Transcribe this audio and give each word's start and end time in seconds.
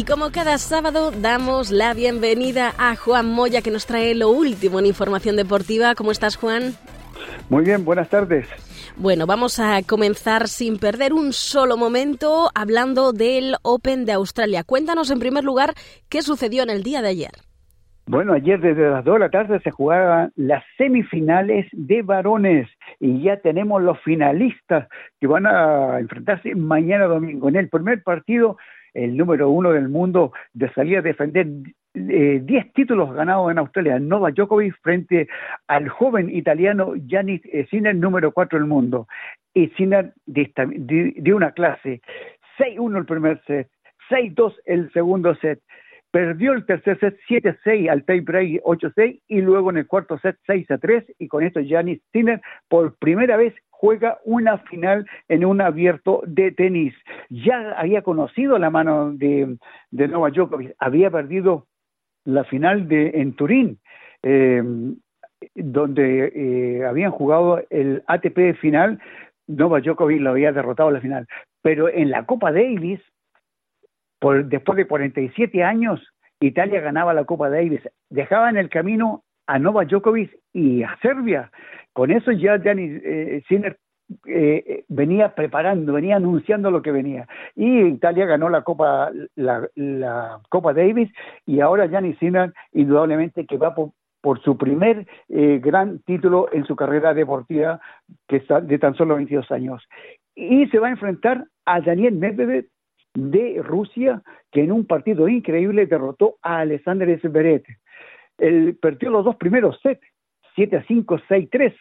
Y 0.00 0.04
como 0.06 0.32
cada 0.32 0.56
sábado 0.56 1.10
damos 1.10 1.70
la 1.70 1.92
bienvenida 1.92 2.72
a 2.78 2.96
Juan 2.96 3.30
Moya 3.30 3.60
que 3.60 3.70
nos 3.70 3.84
trae 3.84 4.14
lo 4.14 4.30
último 4.30 4.78
en 4.78 4.86
información 4.86 5.36
deportiva. 5.36 5.94
¿Cómo 5.94 6.10
estás 6.10 6.36
Juan? 6.36 6.72
Muy 7.50 7.64
bien, 7.66 7.84
buenas 7.84 8.08
tardes. 8.08 8.48
Bueno, 8.96 9.26
vamos 9.26 9.60
a 9.60 9.82
comenzar 9.86 10.48
sin 10.48 10.78
perder 10.78 11.12
un 11.12 11.34
solo 11.34 11.76
momento 11.76 12.48
hablando 12.54 13.12
del 13.12 13.56
Open 13.60 14.06
de 14.06 14.12
Australia. 14.12 14.64
Cuéntanos 14.64 15.10
en 15.10 15.18
primer 15.18 15.44
lugar 15.44 15.74
qué 16.08 16.22
sucedió 16.22 16.62
en 16.62 16.70
el 16.70 16.82
día 16.82 17.02
de 17.02 17.08
ayer. 17.08 17.32
Bueno, 18.06 18.32
ayer 18.32 18.58
desde 18.58 18.88
las 18.88 19.04
2 19.04 19.14
de 19.16 19.20
la 19.20 19.30
tarde 19.30 19.60
se 19.60 19.70
jugaban 19.70 20.32
las 20.34 20.64
semifinales 20.78 21.66
de 21.72 22.00
varones 22.00 22.70
y 23.00 23.22
ya 23.22 23.36
tenemos 23.36 23.82
los 23.82 24.00
finalistas 24.00 24.88
que 25.20 25.26
van 25.26 25.46
a 25.46 26.00
enfrentarse 26.00 26.54
mañana 26.54 27.04
domingo. 27.04 27.50
En 27.50 27.56
el 27.56 27.68
primer 27.68 28.02
partido 28.02 28.56
el 28.94 29.16
número 29.16 29.50
uno 29.50 29.72
del 29.72 29.88
mundo, 29.88 30.32
de 30.52 30.72
salir 30.72 30.98
a 30.98 31.02
defender 31.02 31.46
10 31.94 31.94
eh, 31.94 32.70
títulos 32.74 33.12
ganados 33.14 33.50
en 33.50 33.58
Australia, 33.58 33.98
Nova 33.98 34.30
Djokovic 34.30 34.74
frente 34.82 35.28
al 35.66 35.88
joven 35.88 36.30
italiano 36.34 36.94
Giannis 37.06 37.42
Sinner, 37.70 37.94
número 37.94 38.32
4 38.32 38.58
del 38.58 38.68
mundo. 38.68 39.08
Y 39.54 39.68
Sinner 39.70 40.12
dio 40.26 41.36
una 41.36 41.52
clase, 41.52 42.00
6-1 42.58 42.98
el 42.98 43.06
primer 43.06 43.42
set, 43.46 43.68
6-2 44.08 44.54
el 44.66 44.92
segundo 44.92 45.34
set, 45.36 45.60
perdió 46.10 46.52
el 46.52 46.66
tercer 46.66 46.98
set 46.98 47.18
7-6 47.28 47.88
al 47.90 48.04
tie 48.04 48.20
break 48.20 48.62
8-6 48.62 49.20
y 49.28 49.40
luego 49.40 49.70
en 49.70 49.78
el 49.78 49.86
cuarto 49.86 50.18
set 50.18 50.36
6-3 50.46 51.14
y 51.18 51.28
con 51.28 51.44
esto 51.44 51.60
Giannis 51.60 52.00
Sinner 52.12 52.40
por 52.68 52.96
primera 52.98 53.36
vez 53.36 53.54
juega 53.80 54.18
una 54.24 54.58
final 54.58 55.06
en 55.28 55.42
un 55.46 55.62
abierto 55.62 56.22
de 56.26 56.52
tenis. 56.52 56.94
Ya 57.30 57.72
había 57.78 58.02
conocido 58.02 58.58
la 58.58 58.68
mano 58.68 59.12
de, 59.12 59.56
de 59.90 60.08
Novak 60.08 60.34
Djokovic, 60.34 60.74
había 60.78 61.10
perdido 61.10 61.66
la 62.26 62.44
final 62.44 62.88
de 62.88 63.08
en 63.14 63.34
Turín, 63.34 63.78
eh, 64.22 64.62
donde 65.54 66.32
eh, 66.34 66.84
habían 66.84 67.10
jugado 67.10 67.62
el 67.70 68.02
ATP 68.06 68.58
final, 68.60 69.00
Novak 69.46 69.84
Djokovic 69.84 70.20
lo 70.20 70.30
había 70.30 70.52
derrotado 70.52 70.90
en 70.90 70.94
la 70.96 71.00
final, 71.00 71.26
pero 71.62 71.88
en 71.88 72.10
la 72.10 72.26
Copa 72.26 72.52
Davis, 72.52 73.00
por, 74.18 74.44
después 74.44 74.76
de 74.76 74.86
47 74.86 75.64
años, 75.64 76.06
Italia 76.40 76.80
ganaba 76.80 77.14
la 77.14 77.24
Copa 77.24 77.48
Davis, 77.48 77.80
dejaba 78.10 78.50
en 78.50 78.58
el 78.58 78.68
camino 78.68 79.24
a 79.46 79.58
Novak 79.58 79.88
Djokovic 79.88 80.38
y 80.52 80.82
a 80.82 80.98
Serbia. 81.00 81.50
Con 81.92 82.10
eso 82.10 82.32
ya 82.32 82.58
Gianni 82.58 83.00
eh, 83.02 83.42
Sinner 83.48 83.78
eh, 84.26 84.84
venía 84.88 85.34
preparando, 85.34 85.92
venía 85.92 86.16
anunciando 86.16 86.70
lo 86.70 86.82
que 86.82 86.90
venía. 86.90 87.28
Y 87.54 87.82
Italia 87.82 88.26
ganó 88.26 88.48
la 88.48 88.62
Copa, 88.62 89.10
la, 89.36 90.40
Copa 90.48 90.72
Davis 90.72 91.10
y 91.46 91.60
ahora 91.60 91.86
Gianni 91.86 92.14
Sinner 92.14 92.52
indudablemente 92.72 93.46
que 93.46 93.56
va 93.56 93.74
por, 93.74 93.92
su 94.42 94.58
primer 94.58 95.06
eh, 95.28 95.60
gran 95.62 96.00
título 96.00 96.48
en 96.52 96.66
su 96.66 96.76
carrera 96.76 97.14
deportiva 97.14 97.80
que 98.28 98.36
está 98.36 98.60
de 98.60 98.78
tan 98.78 98.94
solo 98.94 99.14
22 99.14 99.50
años. 99.50 99.82
Y 100.34 100.66
se 100.66 100.78
va 100.78 100.88
a 100.88 100.90
enfrentar 100.90 101.46
a 101.64 101.80
Daniel 101.80 102.14
Medvedev 102.14 102.66
de 103.14 103.60
Rusia, 103.62 104.22
que 104.52 104.62
en 104.62 104.72
un 104.72 104.86
partido 104.86 105.28
increíble 105.28 105.86
derrotó 105.86 106.36
a 106.42 106.58
Alexander 106.58 107.18
Zverev. 107.20 107.62
Él 108.38 108.78
perdió 108.80 109.10
los 109.10 109.24
dos 109.24 109.36
primeros 109.36 109.78
sets, 109.82 110.06
7 110.60 110.76
a 110.76 110.84
5, 110.84 111.20
6 111.26 111.46
a 111.46 111.50
3. 111.50 111.74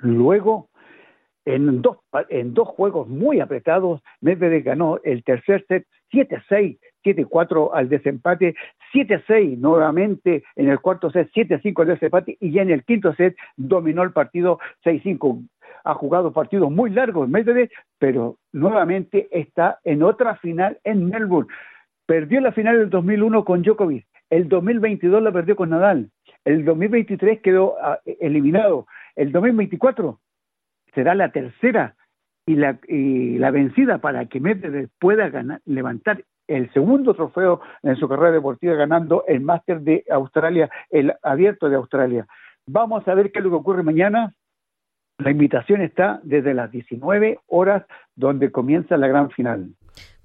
Luego, 0.00 0.68
en 1.46 1.80
dos, 1.80 1.96
en 2.28 2.52
dos 2.52 2.68
juegos 2.68 3.08
muy 3.08 3.40
apretados, 3.40 4.02
Medvedev 4.20 4.62
ganó 4.62 4.98
el 5.04 5.24
tercer 5.24 5.64
set 5.68 5.86
7 6.10 6.36
a 6.36 6.44
6, 6.46 6.78
7 7.02 7.22
a 7.22 7.24
4 7.24 7.74
al 7.74 7.88
desempate, 7.88 8.56
7 8.92 9.14
a 9.14 9.22
6 9.26 9.58
nuevamente 9.58 10.44
en 10.54 10.68
el 10.68 10.80
cuarto 10.80 11.10
set, 11.10 11.30
7 11.32 11.54
a 11.54 11.60
5 11.62 11.80
al 11.80 11.88
desempate 11.88 12.36
y 12.40 12.52
ya 12.52 12.60
en 12.60 12.72
el 12.72 12.84
quinto 12.84 13.14
set 13.14 13.36
dominó 13.56 14.02
el 14.02 14.12
partido 14.12 14.58
6 14.82 15.00
a 15.00 15.02
5. 15.02 15.38
Ha 15.84 15.94
jugado 15.94 16.30
partidos 16.34 16.70
muy 16.70 16.90
largos 16.90 17.26
Medvedev, 17.26 17.70
pero 17.98 18.36
nuevamente 18.52 19.28
está 19.30 19.78
en 19.84 20.02
otra 20.02 20.36
final 20.36 20.78
en 20.84 21.08
Melbourne. 21.08 21.50
Perdió 22.04 22.42
la 22.42 22.52
final 22.52 22.76
del 22.76 22.90
2001 22.90 23.46
con 23.46 23.62
Djokovic, 23.62 24.06
el 24.28 24.50
2022 24.50 25.22
la 25.22 25.32
perdió 25.32 25.56
con 25.56 25.70
Nadal. 25.70 26.10
El 26.44 26.64
2023 26.64 27.40
quedó 27.40 27.76
ah, 27.80 28.00
eliminado. 28.04 28.86
El 29.16 29.32
2024 29.32 30.20
será 30.94 31.14
la 31.14 31.30
tercera 31.32 31.96
y 32.46 32.56
la, 32.56 32.78
la 32.88 33.50
vencida 33.50 33.98
para 33.98 34.26
que 34.26 34.40
Medvedev 34.40 34.90
pueda 34.98 35.28
ganar, 35.30 35.60
levantar 35.64 36.24
el 36.46 36.70
segundo 36.72 37.14
trofeo 37.14 37.60
en 37.82 37.96
su 37.96 38.08
carrera 38.08 38.32
deportiva 38.32 38.74
ganando 38.74 39.24
el 39.26 39.40
Máster 39.40 39.80
de 39.80 40.04
Australia, 40.10 40.70
el 40.90 41.14
Abierto 41.22 41.68
de 41.68 41.76
Australia. 41.76 42.26
Vamos 42.66 43.06
a 43.08 43.14
ver 43.14 43.32
qué 43.32 43.38
es 43.38 43.44
lo 43.44 43.50
que 43.50 43.56
ocurre 43.56 43.82
mañana. 43.82 44.34
La 45.18 45.30
invitación 45.30 45.80
está 45.80 46.20
desde 46.22 46.54
las 46.54 46.70
19 46.70 47.40
horas 47.46 47.84
donde 48.14 48.50
comienza 48.50 48.96
la 48.96 49.06
gran 49.06 49.30
final. 49.30 49.70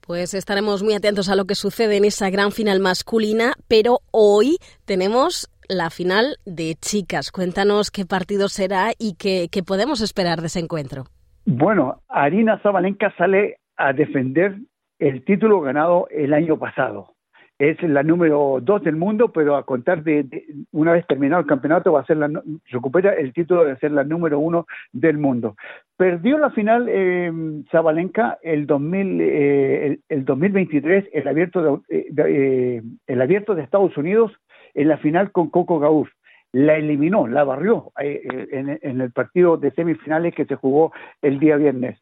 Pues 0.06 0.34
estaremos 0.34 0.82
muy 0.82 0.96
atentos 0.96 1.30
a 1.30 1.36
lo 1.36 1.46
que 1.46 1.54
sucede 1.54 1.98
en 1.98 2.06
esa 2.06 2.30
gran 2.32 2.52
final 2.52 2.80
masculina, 2.80 3.54
pero 3.68 4.00
hoy 4.12 4.58
tenemos 4.86 5.48
la 5.70 5.90
final 5.90 6.38
de 6.46 6.76
chicas. 6.76 7.32
Cuéntanos 7.32 7.92
qué 7.92 8.06
partido 8.06 8.50
será 8.50 8.92
y 8.98 9.16
qué, 9.16 9.48
podemos 9.66 10.02
esperar 10.02 10.42
de 10.42 10.48
ese 10.48 10.60
encuentro. 10.60 11.06
Bueno, 11.46 12.02
Arina 12.10 12.60
Zabalenka 12.60 13.14
sale 13.18 13.60
a 13.78 13.94
defender 13.94 14.58
el 15.00 15.24
título 15.24 15.62
ganado 15.62 16.08
el 16.12 16.34
año 16.34 16.58
pasado 16.60 17.14
es 17.60 17.82
la 17.84 18.04
número 18.04 18.60
dos 18.62 18.82
del 18.84 18.96
mundo, 18.96 19.34
pero 19.34 19.58
a 19.58 19.64
contar 19.64 20.02
de, 20.02 20.26
una 20.72 20.94
vez 20.94 21.06
terminado 21.06 21.42
el 21.42 21.48
campeonato 21.48 21.92
va 21.92 22.00
a 22.00 22.06
ser 22.06 22.16
la 22.16 22.30
recupera 22.72 23.14
el 23.14 23.34
título 23.34 23.66
de 23.66 23.78
ser 23.78 23.92
la 23.92 24.06
número 24.06 24.40
uno 24.40 24.66
del 24.94 25.18
mundo. 25.18 25.58
Perdió 25.98 26.38
la 26.38 26.52
final 26.52 26.88
eh, 26.88 27.30
Zabalenka 27.70 28.40
el 28.42 28.66
2000 28.66 29.22
eh, 29.22 30.00
el, 30.08 30.24
2023 30.24 31.10
el 31.12 31.28
abierto 31.28 31.84
de, 31.90 32.06
eh, 32.30 32.82
el 33.08 33.22
abierto 33.22 33.54
de 33.56 33.64
Estados 33.64 33.98
Unidos 33.98 34.32
en 34.74 34.88
la 34.88 34.98
final 34.98 35.32
con 35.32 35.50
Coco 35.50 35.80
Gauff. 35.80 36.10
La 36.52 36.78
eliminó, 36.78 37.28
la 37.28 37.44
barrió 37.44 37.92
en, 38.00 38.80
en 38.82 39.02
el 39.02 39.12
partido 39.12 39.58
de 39.58 39.70
semifinales 39.72 40.34
que 40.34 40.46
se 40.46 40.56
jugó 40.56 40.92
el 41.22 41.40
día 41.40 41.58
viernes. 41.58 42.02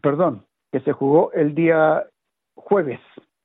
Perdón, 0.00 0.46
que 0.72 0.80
se 0.80 0.92
jugó 0.92 1.30
el 1.32 1.54
día 1.54 2.06
jueves 2.54 3.00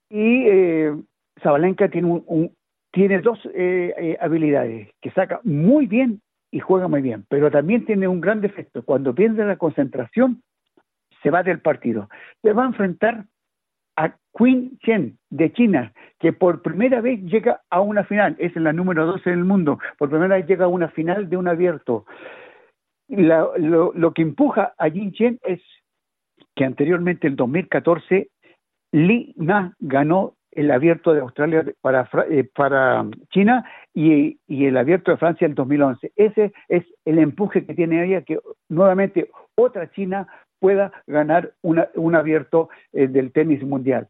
y 0.10 0.48
eh, 0.48 0.96
Zabalenka 1.42 1.90
tiene, 1.90 2.08
un, 2.08 2.56
tiene 2.92 3.20
dos 3.20 3.40
eh, 3.54 3.94
eh, 3.98 4.18
habilidades, 4.20 4.90
que 5.02 5.12
saca 5.12 5.42
muy 5.44 5.86
bien 5.86 6.22
y 6.52 6.60
juega 6.60 6.88
muy 6.88 7.02
bien, 7.02 7.26
pero 7.30 7.52
también 7.52 7.86
tiene 7.86 8.08
un 8.08 8.22
gran 8.22 8.42
defecto. 8.42 8.84
Cuando 8.84 9.14
pierde 9.14 9.46
la 9.46 9.58
concentración, 9.58 10.42
se 11.22 11.30
va 11.30 11.44
del 11.44 11.60
partido. 11.60 12.10
Se 12.42 12.54
va 12.54 12.64
a 12.64 12.68
enfrentar 12.68 13.26
a 13.98 14.16
Queen 14.38 14.78
Chen 14.80 15.18
de 15.30 15.52
China, 15.52 15.92
que 16.20 16.32
por 16.32 16.62
primera 16.62 17.02
vez 17.02 17.22
llega 17.24 17.62
a 17.70 17.82
una 17.82 18.04
final, 18.04 18.36
es 18.40 18.56
la 18.56 18.72
número 18.72 19.06
12 19.06 19.30
del 19.30 19.44
mundo, 19.44 19.80
por 19.98 20.10
primera 20.10 20.36
vez 20.36 20.48
llega 20.48 20.66
a 20.66 20.70
una 20.70 20.90
final 20.90 21.30
de 21.30 21.38
un 21.38 21.48
abierto. 21.48 22.06
lo, 23.10 23.92
lo, 23.94 24.14
que 24.14 24.22
empuja 24.22 24.74
a 24.78 24.90
Jin 24.90 25.12
Chen 25.12 25.40
es 25.44 25.60
que 26.56 26.64
anteriormente, 26.64 27.28
en 27.28 27.36
2014, 27.36 28.30
Li 28.92 29.34
Na 29.38 29.74
ganó 29.80 30.38
el 30.52 30.72
abierto 30.72 31.14
de 31.14 31.22
Australia 31.22 31.64
para, 31.82 32.10
eh, 32.30 32.44
para 32.44 33.06
China 33.30 33.64
y, 33.94 34.40
el 34.48 34.76
abierto 34.76 35.12
de 35.12 35.18
Francia 35.18 35.46
en 35.46 35.54
2011. 35.54 36.12
Ese 36.16 36.52
es 36.68 36.84
el 37.06 37.20
empuje 37.20 37.66
que 37.66 37.76
tiene 37.76 38.04
ella, 38.04 38.24
que 38.24 38.40
nuevamente 38.68 39.30
otra 39.56 39.92
China 39.92 40.28
pueda 40.60 40.92
ganar 41.06 41.54
un 41.62 42.16
abierto 42.16 42.70
eh, 42.94 43.08
del 43.08 43.32
tenis 43.32 43.64
mundial. 43.64 44.08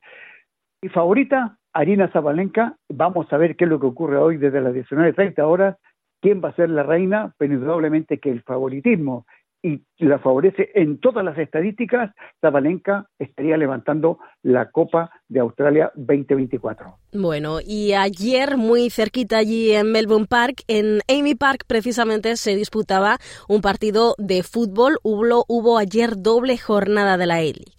Mi 0.81 0.89
favorita, 0.89 1.57
Arina 1.73 2.07
Zabalenka, 2.09 2.77
vamos 2.89 3.31
a 3.31 3.37
ver 3.37 3.55
qué 3.55 3.65
es 3.65 3.69
lo 3.69 3.79
que 3.79 3.87
ocurre 3.87 4.17
hoy 4.17 4.37
desde 4.37 4.61
las 4.61 4.73
19.30 4.73 5.41
horas, 5.41 5.77
quién 6.21 6.41
va 6.43 6.49
a 6.49 6.55
ser 6.55 6.69
la 6.69 6.83
reina, 6.83 7.33
pero 7.37 7.53
indudablemente 7.53 8.19
que 8.19 8.29
el 8.29 8.41
favoritismo 8.43 9.25
y 9.67 10.05
la 10.05 10.19
favorece 10.19 10.69
en 10.75 10.99
todas 10.99 11.23
las 11.23 11.37
estadísticas, 11.37 12.13
Zabalenka 12.41 13.07
estaría 13.19 13.57
levantando 13.57 14.19
la 14.43 14.71
Copa 14.71 15.09
de 15.27 15.39
Australia 15.39 15.91
2024. 15.95 16.97
Bueno, 17.13 17.57
y 17.65 17.93
ayer 17.93 18.57
muy 18.57 18.89
cerquita 18.89 19.37
allí 19.37 19.71
en 19.71 19.91
Melbourne 19.91 20.27
Park, 20.29 20.63
en 20.67 20.99
Amy 21.09 21.35
Park 21.35 21.63
precisamente 21.67 22.35
se 22.37 22.55
disputaba 22.55 23.17
un 23.47 23.61
partido 23.61 24.15
de 24.17 24.43
fútbol. 24.43 24.97
Hubo, 25.03 25.45
hubo 25.47 25.77
ayer 25.77 26.11
doble 26.17 26.57
jornada 26.57 27.17
de 27.17 27.25
la 27.25 27.35
A-League. 27.35 27.77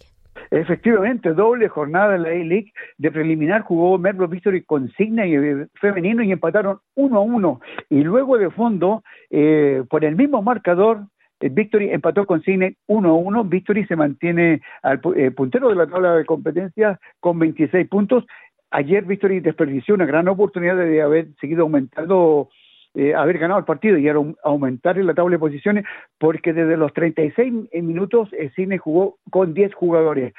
Efectivamente, 0.51 1.33
doble 1.33 1.67
jornada 1.67 2.15
en 2.15 2.23
la 2.23 2.29
A-League. 2.29 2.73
De 2.97 3.11
preliminar 3.11 3.61
jugó 3.61 3.97
Melbourne 3.97 4.33
Victory 4.33 4.63
con 4.63 4.89
Signa 4.93 5.27
y 5.27 5.35
eh, 5.35 5.67
femenino 5.79 6.23
y 6.23 6.31
empataron 6.31 6.79
1 6.95 7.17
a 7.17 7.21
1. 7.21 7.61
Y 7.89 8.01
luego 8.01 8.37
de 8.37 8.49
fondo, 8.49 9.03
eh, 9.29 9.83
por 9.89 10.03
el 10.05 10.15
mismo 10.15 10.41
marcador, 10.41 11.05
Victory 11.39 11.89
empató 11.91 12.25
con 12.25 12.41
Cine 12.41 12.75
1-1. 12.87 13.47
Victory 13.47 13.85
se 13.85 13.95
mantiene 13.95 14.61
al 14.81 14.99
eh, 15.15 15.31
puntero 15.31 15.69
de 15.69 15.75
la 15.75 15.87
tabla 15.87 16.15
de 16.15 16.25
competencia 16.25 16.99
con 17.19 17.39
26 17.39 17.87
puntos. 17.87 18.25
Ayer 18.71 19.05
Victory 19.05 19.39
desperdició 19.39 19.95
una 19.95 20.05
gran 20.05 20.27
oportunidad 20.27 20.75
de 20.75 21.01
haber 21.01 21.27
seguido 21.39 21.63
aumentando, 21.63 22.49
eh, 22.93 23.15
haber 23.15 23.39
ganado 23.39 23.59
el 23.59 23.65
partido 23.65 23.97
y 23.97 24.07
aumentar 24.43 24.97
en 24.97 25.07
la 25.07 25.13
tabla 25.13 25.35
de 25.35 25.39
posiciones, 25.39 25.85
porque 26.17 26.53
desde 26.53 26.77
los 26.77 26.93
36 26.93 27.53
minutos 27.81 28.29
el 28.33 28.53
Cine 28.53 28.77
jugó 28.77 29.17
con 29.31 29.53
10 29.53 29.73
jugadores. 29.73 30.33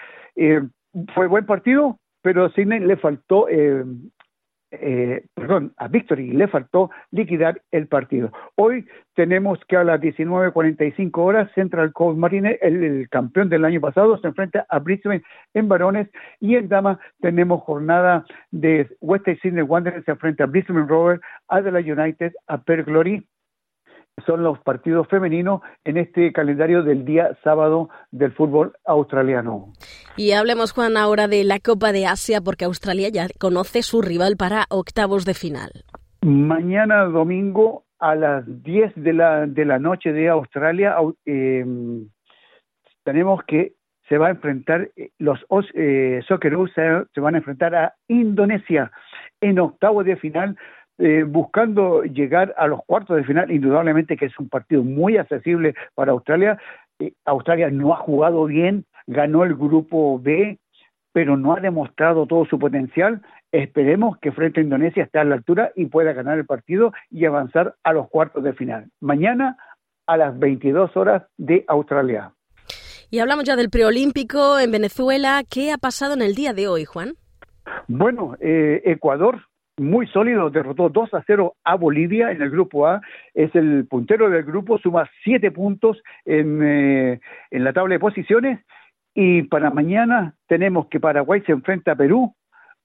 fue 1.14 1.26
buen 1.26 1.46
partido, 1.46 1.98
pero 2.22 2.44
a 2.44 2.50
Cine 2.50 2.80
le 2.80 2.96
faltó 2.96 3.46
eh, 4.72 5.24
perdón, 5.34 5.72
a 5.76 5.88
Victory 5.88 6.30
le 6.30 6.46
faltó 6.46 6.90
liquidar 7.10 7.60
el 7.72 7.88
partido. 7.88 8.30
Hoy 8.54 8.86
tenemos 9.14 9.58
que 9.68 9.76
a 9.76 9.84
las 9.84 10.00
19.45 10.00 11.10
horas 11.18 11.50
Central 11.54 11.92
Coast 11.92 12.18
Marine, 12.18 12.58
el, 12.62 13.08
campeón 13.10 13.48
del 13.48 13.64
año 13.64 13.80
pasado, 13.80 14.18
se 14.18 14.28
enfrenta 14.28 14.66
a 14.68 14.78
Brisbane 14.78 15.22
en 15.54 15.68
varones 15.68 16.08
y 16.38 16.54
en 16.54 16.68
dama 16.68 17.00
tenemos 17.20 17.62
jornada 17.62 18.24
de 18.50 18.88
West 19.00 19.26
Sydney 19.42 19.62
Wanderers 19.62 20.04
se 20.04 20.12
enfrenta 20.12 20.44
a 20.44 20.46
Brisbane 20.46 20.86
Rover, 20.86 21.20
Adelaide 21.48 21.92
United, 21.92 22.32
a 22.46 22.58
Per 22.58 22.84
Glory 22.84 23.26
son 24.26 24.42
los 24.42 24.58
partidos 24.60 25.08
femeninos 25.08 25.60
en 25.84 25.96
este 25.96 26.32
calendario 26.32 26.82
del 26.82 27.04
día 27.04 27.36
sábado 27.42 27.88
del 28.10 28.32
fútbol 28.32 28.72
australiano. 28.84 29.72
Y 30.16 30.32
hablemos, 30.32 30.72
Juan, 30.72 30.96
ahora 30.96 31.28
de 31.28 31.44
la 31.44 31.60
Copa 31.60 31.92
de 31.92 32.06
Asia, 32.06 32.40
porque 32.40 32.64
Australia 32.64 33.08
ya 33.08 33.26
conoce 33.38 33.82
su 33.82 34.02
rival 34.02 34.36
para 34.36 34.64
octavos 34.70 35.24
de 35.24 35.34
final. 35.34 35.70
Mañana 36.22 37.04
domingo 37.04 37.84
a 37.98 38.14
las 38.14 38.44
10 38.62 38.94
de 38.96 39.12
la, 39.12 39.46
de 39.46 39.64
la 39.64 39.78
noche 39.78 40.12
de 40.12 40.28
Australia 40.28 40.96
eh, 41.26 41.64
tenemos 43.04 43.42
que 43.44 43.74
se 44.08 44.18
va 44.18 44.26
a 44.26 44.30
enfrentar, 44.30 44.90
eh, 44.96 45.10
los 45.18 45.38
eh, 45.74 46.20
Socceroos 46.26 46.72
se, 46.74 46.82
se 47.14 47.20
van 47.20 47.36
a 47.36 47.38
enfrentar 47.38 47.74
a 47.74 47.94
Indonesia 48.08 48.90
en 49.40 49.58
octavos 49.58 50.04
de 50.04 50.16
final 50.16 50.56
eh, 51.00 51.24
buscando 51.26 52.02
llegar 52.02 52.54
a 52.58 52.66
los 52.66 52.84
cuartos 52.84 53.16
de 53.16 53.24
final, 53.24 53.50
indudablemente 53.50 54.18
que 54.18 54.26
es 54.26 54.38
un 54.38 54.50
partido 54.50 54.84
muy 54.84 55.16
accesible 55.16 55.74
para 55.94 56.12
Australia. 56.12 56.58
Eh, 56.98 57.14
Australia 57.24 57.70
no 57.70 57.94
ha 57.94 57.96
jugado 57.96 58.44
bien, 58.44 58.84
ganó 59.06 59.44
el 59.44 59.54
grupo 59.54 60.20
B, 60.20 60.58
pero 61.12 61.38
no 61.38 61.54
ha 61.54 61.60
demostrado 61.60 62.26
todo 62.26 62.44
su 62.44 62.58
potencial. 62.58 63.22
Esperemos 63.50 64.18
que 64.18 64.30
frente 64.30 64.60
a 64.60 64.62
Indonesia 64.62 65.04
esté 65.04 65.18
a 65.18 65.24
la 65.24 65.36
altura 65.36 65.72
y 65.74 65.86
pueda 65.86 66.12
ganar 66.12 66.38
el 66.38 66.44
partido 66.44 66.92
y 67.10 67.24
avanzar 67.24 67.76
a 67.82 67.94
los 67.94 68.08
cuartos 68.10 68.44
de 68.44 68.52
final. 68.52 68.90
Mañana 69.00 69.56
a 70.06 70.18
las 70.18 70.38
22 70.38 70.96
horas 70.98 71.22
de 71.38 71.64
Australia. 71.66 72.32
Y 73.10 73.20
hablamos 73.20 73.44
ya 73.44 73.56
del 73.56 73.70
preolímpico 73.70 74.58
en 74.58 74.70
Venezuela. 74.70 75.42
¿Qué 75.50 75.72
ha 75.72 75.78
pasado 75.78 76.12
en 76.12 76.20
el 76.20 76.34
día 76.34 76.52
de 76.52 76.68
hoy, 76.68 76.84
Juan? 76.84 77.14
Bueno, 77.88 78.36
eh, 78.40 78.82
Ecuador 78.84 79.49
muy 79.80 80.06
sólido, 80.06 80.50
derrotó 80.50 80.88
2 80.88 81.14
a 81.14 81.24
0 81.26 81.54
a 81.64 81.74
Bolivia 81.74 82.30
en 82.30 82.42
el 82.42 82.50
grupo 82.50 82.86
A, 82.86 83.00
es 83.34 83.54
el 83.54 83.86
puntero 83.86 84.28
del 84.28 84.44
grupo, 84.44 84.78
suma 84.78 85.08
7 85.24 85.50
puntos 85.50 86.02
en, 86.24 86.60
eh, 86.62 87.20
en 87.50 87.64
la 87.64 87.72
tabla 87.72 87.94
de 87.94 88.00
posiciones 88.00 88.60
y 89.14 89.42
para 89.42 89.70
mañana 89.70 90.34
tenemos 90.46 90.86
que 90.88 91.00
Paraguay 91.00 91.42
se 91.46 91.52
enfrenta 91.52 91.92
a 91.92 91.96
Perú 91.96 92.34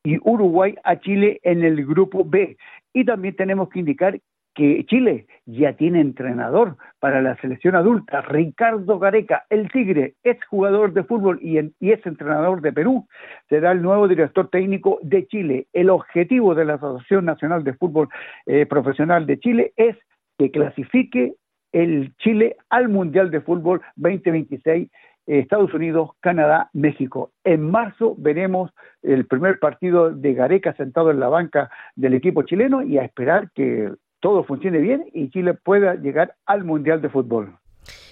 y 0.04 0.18
Uruguay 0.22 0.76
a 0.84 1.00
Chile 1.00 1.40
en 1.44 1.64
el 1.64 1.86
grupo 1.86 2.24
B. 2.26 2.58
Y 2.94 3.06
también 3.06 3.36
tenemos 3.36 3.70
que 3.70 3.80
indicar 3.80 4.20
que 4.56 4.86
Chile 4.86 5.28
ya 5.46 5.74
tiene 5.74 6.00
entrenador 6.00 6.78
para 7.00 7.22
la 7.22 7.36
selección 7.38 7.76
adulta, 7.76 8.22
Ricardo 8.22 8.98
Gareca, 8.98 9.46
el 9.50 9.70
Tigre, 9.70 10.16
es 10.24 10.44
jugador 10.46 10.94
de 10.94 11.04
fútbol 11.04 11.40
y, 11.42 11.60
es 11.60 12.06
entrenador 12.06 12.62
de 12.62 12.74
Perú, 12.74 13.06
será 13.50 13.74
el 13.74 13.82
nuevo 13.82 14.08
director 14.08 14.50
técnico 14.50 14.98
de 15.04 15.28
Chile. 15.28 15.68
El 15.74 15.90
objetivo 15.90 16.56
de 16.56 16.66
la 16.66 16.76
Asociación 16.76 17.26
Nacional 17.26 17.64
de 17.64 17.74
Fútbol 17.74 18.08
eh, 18.46 18.66
Profesional 18.66 19.28
de 19.28 19.40
Chile 19.40 19.74
es 19.76 19.96
que 20.40 20.50
clasifique 20.50 21.34
el 21.72 22.16
Chile 22.18 22.56
al 22.70 22.88
Mundial 22.88 23.30
de 23.30 23.42
Fútbol 23.42 23.82
2026 23.98 24.90
Estados 25.28 25.74
Unidos, 25.74 26.12
Canadá, 26.20 26.70
México. 26.74 27.32
En 27.44 27.70
marzo 27.70 28.16
veremos 28.18 28.72
el 29.02 29.26
primer 29.26 29.60
partido 29.60 30.12
de 30.12 30.34
Gareca 30.34 30.74
sentado 30.74 31.12
en 31.12 31.20
la 31.20 31.30
banca 31.30 31.70
del 31.96 32.14
equipo 32.14 32.44
chileno 32.44 32.84
y 32.84 32.98
a 32.98 33.04
esperar 33.04 33.50
que 33.56 33.92
todo 34.26 34.44
funcione 34.44 34.80
bien 34.80 35.06
y 35.14 35.30
Chile 35.30 35.54
pueda 35.54 35.94
llegar 35.94 36.34
al 36.48 36.64
Mundial 36.64 37.00
de 37.00 37.10
Fútbol. 37.10 37.60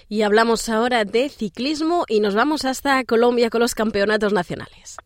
Y 0.08 0.22
hablamos 0.22 0.68
ahora 0.68 1.04
de 1.04 1.28
ciclismo 1.28 2.04
y 2.06 2.20
nos 2.20 2.36
vamos 2.36 2.64
hasta 2.64 3.02
Colombia 3.02 3.50
con 3.50 3.60
los 3.60 3.74
campeonatos 3.74 4.32
nacionales. 4.32 4.96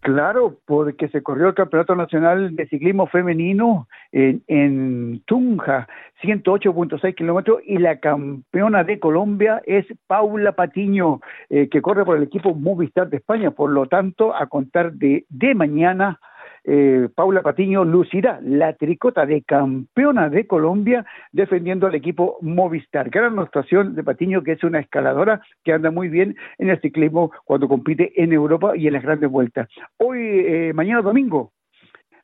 Claro, 0.00 0.58
porque 0.66 1.08
se 1.08 1.22
corrió 1.22 1.48
el 1.48 1.54
Campeonato 1.54 1.94
Nacional 1.94 2.54
de 2.56 2.66
Ciclismo 2.68 3.06
Femenino 3.06 3.88
en, 4.12 5.22
Tunja, 5.24 5.88
108.6 6.22 7.14
kilómetros, 7.14 7.60
y 7.64 7.78
la 7.78 7.98
campeona 7.98 8.84
de 8.84 8.98
Colombia 8.98 9.62
es 9.64 9.86
Paula 10.06 10.52
Patiño, 10.52 11.20
eh, 11.48 11.70
que 11.70 11.80
corre 11.80 12.04
por 12.04 12.18
el 12.18 12.24
equipo 12.24 12.54
Movistar 12.54 13.08
de 13.08 13.16
España. 13.16 13.50
Por 13.50 13.70
lo 13.70 13.86
tanto, 13.86 14.34
a 14.34 14.46
contar 14.46 14.92
de, 14.92 15.24
de 15.30 15.54
mañana 15.54 16.20
eh, 16.64 17.08
Paula 17.14 17.42
Patiño 17.42 17.84
lucirá 17.84 18.40
la 18.42 18.74
tricota 18.74 19.26
de 19.26 19.42
campeona 19.42 20.28
de 20.28 20.46
Colombia 20.46 21.06
defendiendo 21.32 21.86
al 21.86 21.94
equipo 21.94 22.38
Movistar. 22.40 23.10
Gran 23.10 23.38
actuación 23.38 23.94
de 23.94 24.04
Patiño, 24.04 24.42
que 24.42 24.52
es 24.52 24.64
una 24.64 24.80
escaladora 24.80 25.40
que 25.64 25.72
anda 25.72 25.90
muy 25.90 26.08
bien 26.08 26.36
en 26.58 26.70
el 26.70 26.80
ciclismo 26.80 27.32
cuando 27.44 27.68
compite 27.68 28.12
en 28.22 28.32
Europa 28.32 28.76
y 28.76 28.86
en 28.86 28.94
las 28.94 29.02
grandes 29.02 29.30
vueltas. 29.30 29.68
Hoy, 29.96 30.18
eh, 30.20 30.72
mañana 30.74 31.02
domingo, 31.02 31.52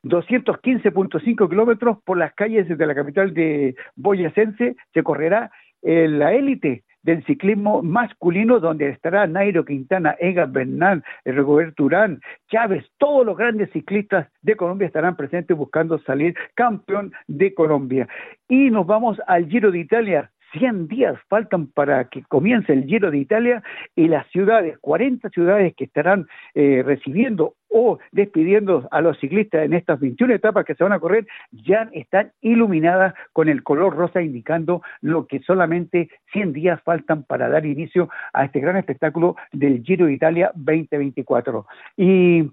215.5 0.02 1.49
kilómetros 1.49 1.99
por 2.05 2.16
las 2.16 2.33
calles 2.35 2.69
de 2.69 2.87
la 2.87 2.95
capital 2.95 3.35
de 3.35 3.75
Boyacense 3.97 4.76
se 4.93 5.02
correrá 5.02 5.50
la 5.83 6.33
élite 6.33 6.85
del 7.07 7.25
ciclismo 7.25 7.83
masculino, 7.83 8.59
donde 8.59 8.89
estará 8.89 9.29
Nairo 9.29 9.65
Quintana, 9.65 10.17
Egan 10.19 10.53
Bernal, 10.53 11.05
Rigoberto 11.25 11.85
Urán, 11.85 12.21
Chávez, 12.51 12.85
todos 12.99 13.25
los 13.25 13.37
grandes 13.37 13.71
ciclistas 13.71 14.27
de 14.43 14.57
Colombia 14.57 14.89
estarán 14.89 15.15
presentes 15.17 15.57
buscando 15.57 16.01
salir 16.01 16.35
campeón 16.55 17.13
de 17.29 17.55
Colombia. 17.55 18.09
Y 18.49 18.71
nos 18.71 18.87
vamos 18.87 19.19
al 19.29 19.47
Giro 19.47 19.71
de 19.71 19.79
Italia, 19.79 20.33
100 20.53 20.88
días 20.88 21.19
faltan 21.29 21.67
para 21.67 22.09
que 22.09 22.23
comience 22.23 22.73
el 22.73 22.85
Giro 22.85 23.11
de 23.11 23.19
Italia 23.19 23.62
y 23.95 24.09
las 24.09 24.26
ciudades, 24.29 24.79
40 24.79 25.29
ciudades 25.31 25.75
que 25.75 25.85
estarán 25.85 26.26
eh, 26.55 26.83
recibiendo 26.85 27.55
o 27.69 27.99
despidiendo 28.12 28.88
a 28.91 29.00
los 29.00 29.19
ciclistas 29.19 29.65
en 29.65 29.75
estas 29.75 30.00
21 30.00 30.35
etapas 30.35 30.65
que 30.65 30.75
se 30.75 30.85
van 30.85 30.93
a 30.93 31.00
correr, 31.00 31.26
ya 31.50 31.88
están 31.93 32.33
iluminadas 32.41 33.15
con 33.33 33.49
el 33.49 33.62
color 33.62 33.95
rosa 33.95 34.23
indicando 34.23 34.83
lo 35.00 35.26
que 35.26 35.41
solamente 35.41 36.09
100 36.33 36.53
días 36.53 36.81
faltan 36.83 37.25
para 37.25 37.49
dar 37.49 37.67
inicio 37.67 38.09
a 38.33 38.45
este 38.45 38.61
gran 38.61 38.76
espectáculo 38.76 39.37
del 39.53 39.83
Giro 39.83 40.07
de 40.07 40.15
Italia 40.15 40.53
2024. 40.55 41.67
Y 41.97 42.50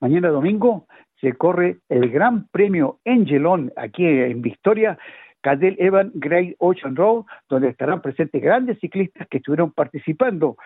mañana 0.00 0.28
domingo 0.28 0.86
se 1.20 1.34
corre 1.34 1.78
el 1.88 2.10
Gran 2.10 2.48
Premio 2.48 2.98
Engelón 3.04 3.72
aquí 3.76 4.06
en 4.06 4.42
Victoria 4.42 4.98
Cadel 5.40 5.76
Evan 5.78 6.10
Great 6.14 6.54
Ocean 6.58 6.96
Road, 6.96 7.24
donde 7.48 7.68
estarán 7.68 8.02
presentes 8.02 8.42
grandes 8.42 8.78
ciclistas 8.80 9.26
que 9.28 9.38
estuvieron 9.38 9.72
participando 9.72 10.56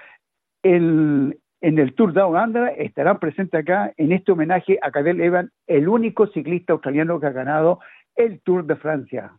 en, 0.62 1.38
el 1.60 1.94
Tour 1.94 2.12
Down 2.12 2.36
Under, 2.36 2.74
estarán 2.78 3.18
presentes 3.18 3.60
acá 3.60 3.92
en 3.96 4.12
este 4.12 4.32
homenaje 4.32 4.78
a 4.82 4.90
Cadel 4.90 5.20
Evan, 5.20 5.50
el 5.66 5.88
único 5.88 6.26
ciclista 6.28 6.72
australiano 6.72 7.20
que 7.20 7.26
ha 7.26 7.32
ganado 7.32 7.80
el 8.16 8.40
Tour 8.40 8.66
de 8.66 8.76
Francia. 8.76 9.32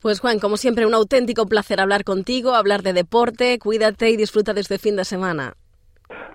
Pues 0.00 0.20
Juan, 0.20 0.38
como 0.38 0.56
siempre, 0.56 0.86
un 0.86 0.94
auténtico 0.94 1.46
placer 1.46 1.80
hablar 1.80 2.04
contigo, 2.04 2.54
hablar 2.54 2.82
de 2.82 2.92
deporte. 2.92 3.58
Cuídate 3.58 4.10
y 4.10 4.16
disfruta 4.16 4.52
de 4.52 4.60
este 4.60 4.78
fin 4.78 4.96
de 4.96 5.04
semana. 5.04 5.54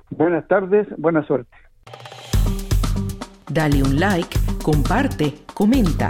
Buenas 0.09 0.47
tardes, 0.47 0.87
buena 0.97 1.23
suerte. 1.25 1.55
Dale 3.51 3.83
un 3.83 3.99
like, 3.99 4.37
comparte, 4.63 5.33
comenta. 5.53 6.09